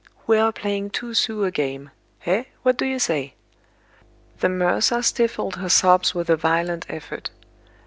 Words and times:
We 0.25 0.39
are 0.39 0.51
playing 0.51 0.89
two 0.89 1.13
sous 1.13 1.45
a 1.47 1.51
game. 1.51 1.91
Eh! 2.25 2.45
What 2.63 2.75
do 2.75 2.87
you 2.87 2.97
say?" 2.97 3.35
The 4.39 4.49
mercer 4.49 5.03
stifled 5.03 5.57
her 5.57 5.69
sobs 5.69 6.15
with 6.15 6.27
a 6.31 6.35
violent 6.35 6.87
effort. 6.89 7.29